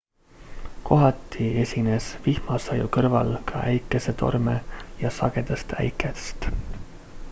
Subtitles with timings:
[0.89, 4.57] kohati esines vihmasaju kõrval ka äikesetorme
[5.05, 6.49] ja sagedast äikest